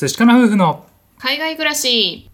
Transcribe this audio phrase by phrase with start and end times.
[0.00, 0.86] 寿司かな夫婦の
[1.18, 2.30] 海外暮らし。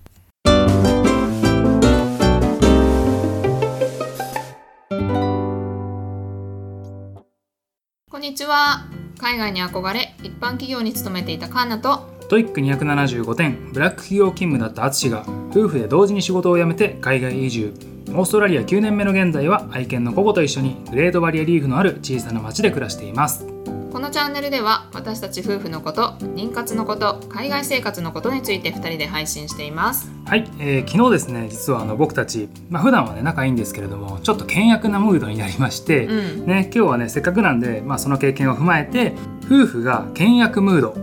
[8.11, 8.85] こんにちは。
[9.17, 12.07] 海外に憧れ一般企業に勤めていたカンナと。
[12.29, 17.73] TOEIC 275点ブラック企業勤務だった淳が夫婦で同時に仕事を辞めて海外移住。
[18.11, 23.47] オーストラリア9年目の現在は愛犬のココと一緒にグレートバリアリーフのある小さな町で暮らしています
[23.95, 40.97] このチャンネルでは私たち夫婦のこと妊活のこと海外生活のことについて2人で配信していますはい、えー昨日ですね実はあの僕たち、まあ普段はね仲いいんですけれどもちょっと険悪なムードになりまして、うんね、今日はねせっかくなんで、まあ、その経験を踏まえて夫婦が険悪ムード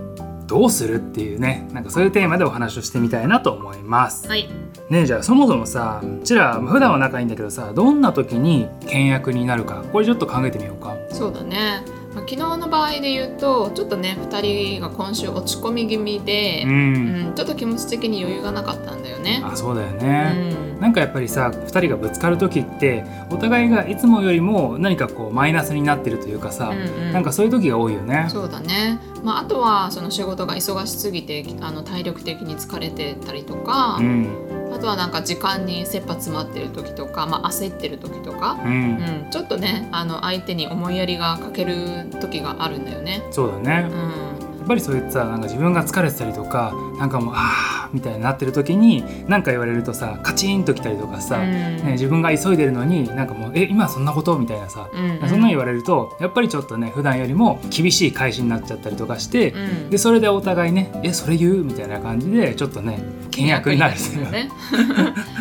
[0.47, 4.27] どうするっていうねなんかそういうテーマでお話をしてみたいなと思います。
[4.27, 4.49] はい
[4.89, 10.97] ねじゃあそもそもさうちらまあ普段は仲いいんだけどさどんな時に険悪になるかこれちょっと考えてみようか。
[11.09, 19.41] そうだね、まあ、昨日の場合で言うとちょっとね2人が今週落ち込み気味でう、うんんちょっと気持ち的に余裕がなかったんだよね。
[19.43, 20.53] あそうだようね。
[20.77, 28.27] んなんかやっぱりさ2人がぶつかる時ってお互いがいつもよりも何かこうマイナスになってるというかさ、うんうんなんかそういう時が多いよね。
[28.29, 43.23] そうだね、まあ、あとはその仕事が忙しすぎてあの体力的に疲れてたりとか、うんあとはなんか時間に切羽詰まってる時とか、まあ、焦ってる時とか、ううんん、ちょっとねあの相手に思いやりがかける時があるんだよね。
[43.31, 43.87] そうだね。
[43.89, 43.95] う
[44.37, 62.99] んやっぱりそういったなんか自分が疲れてたりとかなんかもうあーみたいになってる時に何か言われるとさカチンときたりとかさ、うんね、自分が急いでるのになんかもう「え今そんなこと?」みたいなさ、うんそんなん言われるとやっぱりちょっとね普段よりも厳しい返しになっちゃったりとかして、うんでそれでお互いね「えそれ言う?」みたいな感じでちょっとね
[63.33, 64.49] 険悪になるんだよね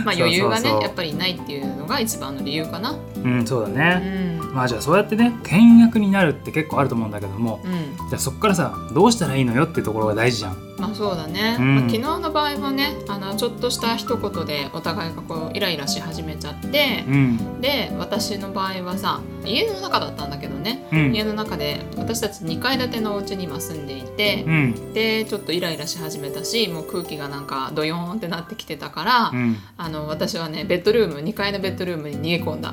[0.04, 2.94] まあ余裕がねそうそうそうやっぱりないっていうのが一番の理由かな。
[3.24, 4.54] うんそうだうね、ん。
[4.54, 8.08] まあじゃあそうやってね険悪になるって結構あると思うんだけどもうん。
[8.08, 10.70] じゃあそっからさどうしたらいいのよってところが大事じゃん。
[10.80, 11.74] まあそうだね、うん。
[11.74, 17.60] まあ、昨日の場合はねあのちょっとした一言でお互いがこうイライラし始めちゃってう、ん。
[17.60, 21.14] で私の場合はさ家の中だったんだけどね、うん。
[21.14, 24.92] 家の中で私たち2階建てのお家に今住んでいてう、ん。
[24.94, 29.56] でちょっとイライラし始めたしもう空気がなんかドヨーンってなってきてたから、うん。
[29.76, 32.72] あの私はねベッドルーム2階のベッドルームに逃げ込んだ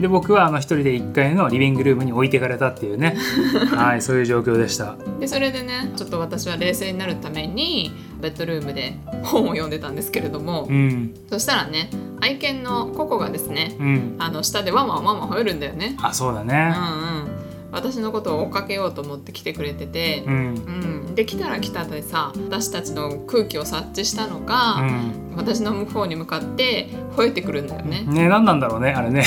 [0.00, 3.16] で僕はあの一人で1階のリビングルームに置いてかれたっていうね。
[3.76, 4.96] はいそういう状況でした。
[5.20, 11.14] でそれでねちょっと私は冷静になるためにベッドルームで本を読んでたんですけれども、うん。
[11.28, 11.90] そしたらね
[12.20, 14.14] 愛犬のココがですねうん。
[14.18, 15.96] あの下でワンワンワンワン吠えるんだよね。
[16.00, 17.39] あそうだうんねうん。
[17.72, 20.34] 私のことを追っかけようと思って来てくれててう、ん。
[20.34, 25.36] うん、で来たら来たでさ私たちの空気を察知したのか、うん。
[25.36, 28.02] 私の向こうに向かって吠えてくるんだよね。
[28.02, 29.24] ね何なんだろうねあれね。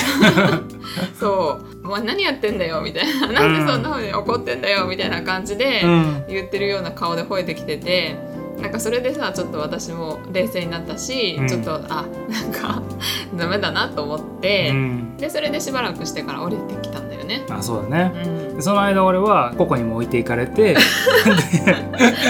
[1.20, 6.24] そう「お前何やってんだよ」みたいな「なんでそんな風に怒ってんだよ」みたいな感じでうん。
[6.28, 8.34] 言ってるような顔で吠えてきてて。
[8.62, 11.48] なんかそれでさちょっと私も冷静になったし、うん。
[11.48, 12.82] ちょっとあなんか
[13.36, 15.18] ダメだなと思って、うん。
[15.18, 17.44] でそれでしばらくしてから降りてきたんだよね。
[17.50, 20.76] あそうだねその間俺はココにも置いていかれて で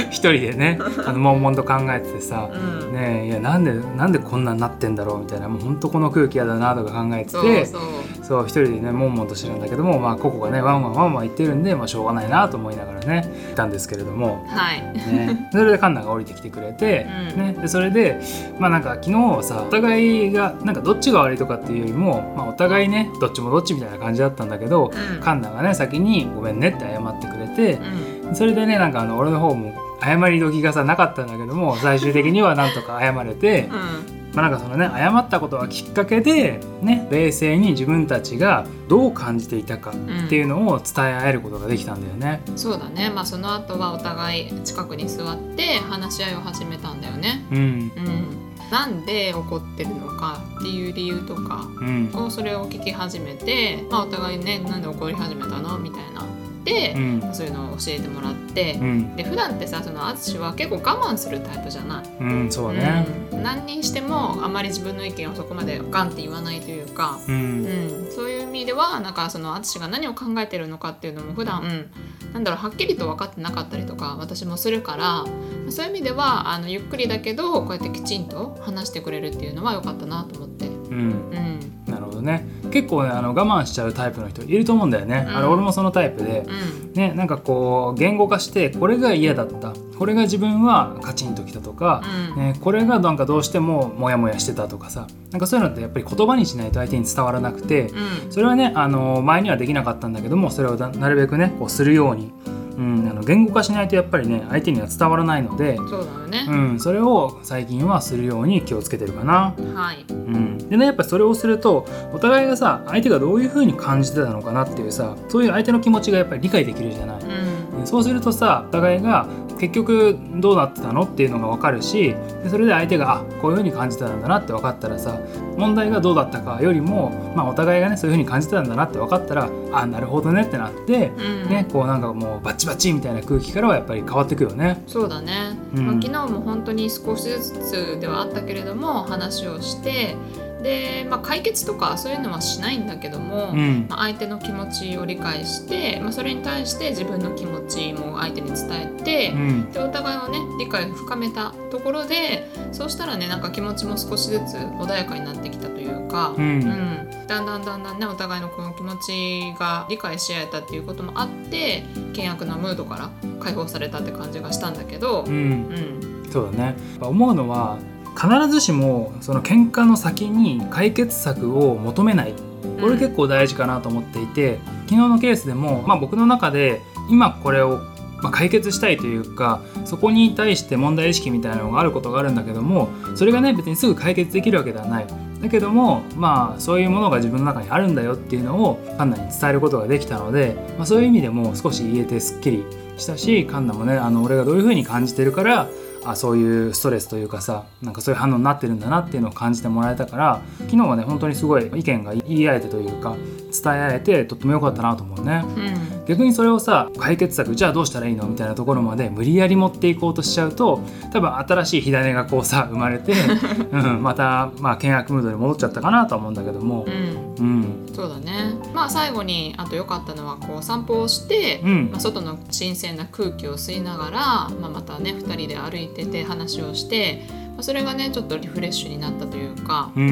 [0.10, 2.94] 一人でねあの悶々と考えててさうん。
[2.94, 7.82] ねえいやなんでなんでこんなになってんだろうみたいなもうほんとこの空気やだなとか考えててそうそう。
[8.24, 14.46] そう一人でね悶々としてるんだけどもまあココがねワンワンワンワン言ってるんでまあしょうがないなと思いながらねいたんですけれども。
[14.48, 14.82] はい。
[14.82, 17.42] ね、それでカンナが降りてきてくれて、うん。
[17.42, 18.22] ね、でそれで
[18.60, 25.22] まあなんか昨日はさお互いがなんかどっちが悪いとかっていうよりも、まあ、お互いねどっちもどっちみたいな感じだったんだけど、うん。
[25.22, 27.80] カンナがね先に「ごめんね」って謝ってくれて
[28.28, 28.36] う、ん。
[28.36, 34.24] それでねなんかあの俺の方も謝り時がさなかったんだけども最終的にはなんとか謝れて、うん。
[34.34, 42.42] まあ、なんかそのね謝ったことがきっかけで、ね、冷静に自分たちがどう感じていたかっていうのを伝え合えることができたんだよね。
[42.56, 43.12] そうだね。
[43.14, 47.46] まあその後はお互い近くに座って話し合いを始めたんだよね。
[47.52, 47.58] うん。
[47.58, 48.33] うん、
[48.74, 52.10] なんで怒ってるのかっていう理由とかうん。
[52.16, 56.26] をそれを聞き始めて、まあ、お互いねなんで怒り始めたのみたいな。
[56.66, 57.34] でう、ん。
[57.36, 59.16] そういうのを教えてもらってう、ん。
[59.16, 62.10] で普段ってさその淳は結構我慢するタイプじゃない。
[62.20, 63.06] うん、そうね。
[63.32, 67.66] うん、何にしてもあまり自分の意見をそこまでガンって言わないというか、うん。
[67.66, 71.92] うん、そういう意味ではなんかその淳が何を考えてるのかっていうのも普段
[72.34, 75.26] なんだろうはっきりと分かってなかったりとか私もするから
[75.70, 80.68] そういう意味ではあのゆっくりだけどこうやってきちんと話してくれるっていうのは良かったなと思って。
[80.68, 81.30] うん。
[81.32, 81.84] うん。
[81.86, 85.38] なるほどね結構ねあの我慢しちゃうタイプの人いると思うんだよね、うん。
[85.38, 86.94] あれ俺もそのタイプで、うん。
[86.94, 89.74] ね、なんかこう言語化してこれが嫌だった。
[89.98, 92.02] これが自分はカチンときたとか、
[92.36, 92.40] うん。
[92.40, 95.08] ね、これがなんかどうしてもモヤモヤしてたとかさ。
[95.32, 97.90] なんかそういうのってやっぱり言葉にしないと相手に伝わらなくて。
[97.90, 98.32] うん。
[98.32, 102.34] それはねあの前にはできなかったんだけどもそれをななるべくねこうするように
[102.78, 109.56] うん、あの言語化しないとやっぱりね相手には伝わらないので、そうだよね、うん、それを最近はするように気をつけてるかな。
[109.76, 110.06] はい。
[110.10, 117.22] うん、でねやっぱりそれをするとお互いがさ相手がどういう風に感じてたのかなっていうさそういう相手の気持ちがやっぱり理解できるじゃない。
[117.22, 117.88] うん。
[117.88, 119.28] そうするとさお互いが
[119.64, 125.20] 結局どうなってたのっていうのが分かるしでそれで相手があこういう風に感じてたんだなって分かったらさ
[125.58, 131.50] 問題がどうだったかよりも、まあ、お互いがねそういう風に感じてたんだなって分かったらあなるほどねってなって、うん。
[131.50, 134.84] ね、こうなんかもうバッチバチみたいな空気からはやっぱり変わってくよね。
[134.88, 135.86] そうだね、うん。
[135.86, 140.16] まあ、昨日も本当に少しずつではあったけれども話をして
[140.64, 143.86] で、まあ、解決とかそういうのはしないんだけども、うん。
[143.90, 148.68] まあ、相手の気持ちを理解して、まあ、それに対して自分の気持ちも相手に伝
[148.98, 149.72] えて、うん。
[149.72, 156.44] でお互いをね理解を深めたところでそうしたらねなんか気持ちも少しずつ穏やかになってきたというか、うん。
[156.44, 157.28] うん。
[157.28, 161.84] だんだんだんだんねお互いのこの気持ちが理解し合えたっていうこともあって
[162.16, 163.10] 険悪なムードから
[163.42, 165.34] 解放されたって感じがしたんだけどう、ん。
[165.34, 166.30] うん。
[166.32, 166.76] そうだね。
[167.02, 167.78] 思うのは
[168.16, 172.34] 必ずしもその喧嘩の先に解決策を求めない。
[172.80, 177.80] これ結構大事かなと思っていて、昨日のケースでも、まあ、僕の中で今これを
[178.22, 185.08] まあ解決したいというかそこに対して問題意識みたいなのがあることがあるんだけどもそれがね別にすぐ解決できるわけではない。
[185.42, 192.64] だけどもまあそういうものが自分の中にあるんだよっていうのをカンナに伝えることができたので、まあ、そういう意味でも少し言えてすっきり
[192.98, 195.68] したしカンナもねあの俺がどういうふうに感じてるから
[196.06, 203.16] あそういうストレスというかさなんかそういう反応になってるんだなっていうのを感じてもらえたから昨日はね本当にすごい意見が言い合えてというか
[203.54, 205.44] 伝え合えてとっても良かったなと思うね。
[205.46, 206.06] うん。
[206.06, 213.14] 逆にそれをさ解決策じゃあどうしたらいいのみたいなところまで無理やり持っていこうとしちゃうと多分新しい火種がこうさ生まれて、
[213.72, 216.86] うん、またまあ険悪ムードに戻っちゃったかなとは思うんだけども。
[216.88, 217.46] う、ん。
[217.46, 217.86] うん。
[217.94, 218.54] そうだね。
[218.74, 221.90] まあ最後にあと良かったのはこう散歩をして、うん。
[221.92, 224.20] まあ、外の新鮮な空気を吸いながら、
[224.62, 230.08] まあ、またね2人で歩いてて話をして、まあ、それがねちょっとリフレッシュになったというか、うん。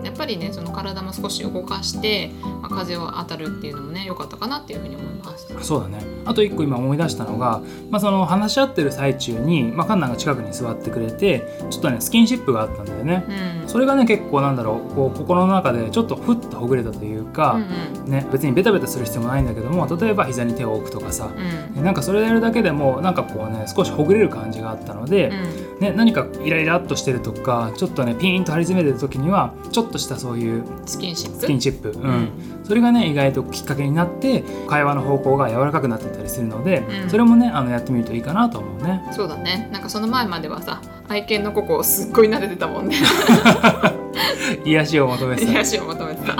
[0.00, 2.30] うん、やっぱりねその体も少し動かして、
[2.62, 5.48] まあ、風を当たるっていうのもね良かったかなっていうふうに思います。
[5.62, 6.04] そうだね。
[6.24, 13.24] あと一個今思い出したのが、まあ、その話し合ってる最中に、まあ、カンナが近くに座ってくれてちょっとねスキンシップがあったんだよね。
[13.62, 13.68] うん。
[13.68, 17.58] それがね結構なんだろうこう心の中でちょっとふっとほぐれたというか、
[18.04, 21.30] うんね、別にベタベタする必要もないんだけども例えば膝に手を置くとかさ、
[21.76, 21.82] うん。
[21.82, 31.40] なんかそれやるだけでもなんかこうね少しほぐれる感じがあったので、うんね、何かイライラっとしてるとかちょっとねピーンと張り詰めてる時にはちょっとしたそういうスキンシップ？
[31.40, 32.02] スキンシップ、うん。
[32.02, 32.28] うん。
[32.62, 37.10] それがね意外ときっかけになって会話の方向が柔らかくなってたりするので、うん。
[37.10, 39.02] それもねあのやってみるといいかなと思うね。
[39.12, 39.68] そうだね。
[39.72, 42.96] なんかその前まではさ愛犬のココをすっごい撫でてたもんね。
[44.64, 45.52] 癒しを求めてた。
[45.52, 46.36] 癒しを求めてた。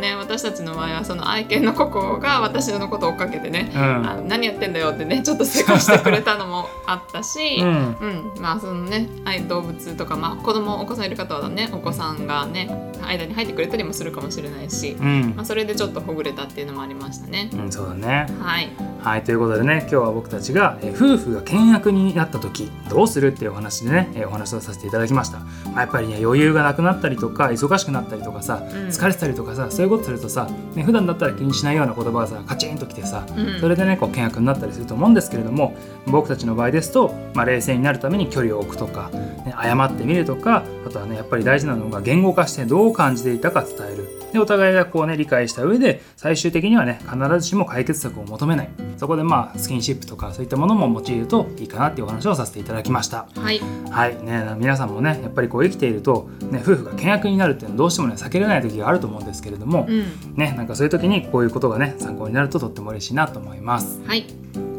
[0.00, 3.80] ね私たちの場合はその愛犬のココが私のことを追っかけてね、うん。
[3.80, 7.96] あの何やってんだよってねちょっとせかしてくれたのもあったし、うん。
[8.36, 8.42] うん。
[8.42, 15.34] まあそのね愛動物とか、まあ、子供お子さんいる方はねお子さんがね間に入ってくれたりもするかもしれないし、うん。
[15.36, 17.50] まあ、それでちょっとほぐれたっていうのもありましたね。
[17.52, 18.26] うん、そうだね。
[18.40, 18.70] はい、
[19.02, 28.88] はいということでね今日は僕たちが、えー夫婦が険悪になった時どうするっていうお話でね、えーお話をさせていただきました、まあ、やっぱりね余裕がなくなったりとか忙しくなったりとかさ、うん。
[28.88, 33.60] 疲れてたりとかさそういうことするとさ、ね、普段だったら気にしないような言葉がさカチンときてさ、うん。
[33.60, 35.74] それでねこう険悪になったりすると思うんですけれども
[36.06, 48.70] 僕たちの場合ですと、まあ、冷静になるために距離を置くとか、ね、謝ってみるとかあとはねやっぱり大事なのが言語化してどう感じていたか伝えるでお互いがこうね理解した上で最終的にはね必ずしも解決策を求めない。
[48.96, 53.26] そこでまあスキンシップとかそういったものも用いるといいかなっていうお話をさせていただきました。
[53.34, 53.60] はい。
[53.90, 54.22] はい。
[54.24, 60.04] ね、皆さんもねやっぱりこう生きていると、ね、夫婦が険悪になるっていうのはどうしてもね避けれない時があると思うんですけれども、うん。
[60.36, 64.00] ね、なんかそういう時にこういうことがね参考になるととっても嬉しいなと思います。
[64.06, 64.26] はい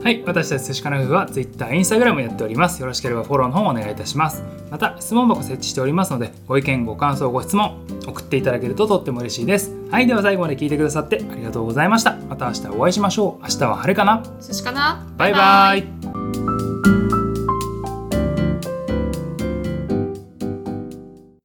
[0.04, 2.82] はい、私たち寿司かな夫婦は Twitter、Instagram やっております。
[2.82, 4.44] よろしければフォローの方もお願いいたします。
[4.72, 9.72] また質問箱設置しておりますのでご意見、ご感想、ご質問送っていただけるととっても嬉しいです。
[9.92, 12.16] はい、では最後まで聞いてくださってありがとうございました。
[12.16, 13.44] また明日お会いしましょう。
[13.44, 14.24] 明日は晴れかな？
[14.42, 15.06] 寿司かな？
[15.18, 16.01] バイバイ